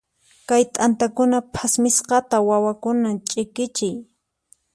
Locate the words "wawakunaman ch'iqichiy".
2.49-3.95